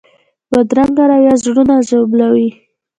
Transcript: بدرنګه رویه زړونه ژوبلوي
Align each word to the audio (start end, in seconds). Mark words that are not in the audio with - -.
بدرنګه 0.49 1.03
رویه 1.09 1.35
زړونه 1.43 1.75
ژوبلوي 1.87 2.49